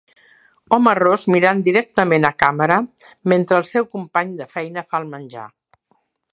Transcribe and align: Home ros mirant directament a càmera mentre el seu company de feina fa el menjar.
Home 0.77 0.93
ros 0.99 1.25
mirant 1.35 1.61
directament 1.67 2.25
a 2.31 2.33
càmera 2.45 2.79
mentre 3.35 3.61
el 3.61 3.69
seu 3.75 3.89
company 3.93 4.35
de 4.41 4.51
feina 4.57 4.89
fa 4.93 5.03
el 5.05 5.09
menjar. 5.15 5.49